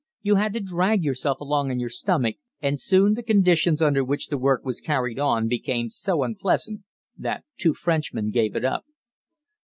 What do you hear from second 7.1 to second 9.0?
that two Frenchmen gave it up.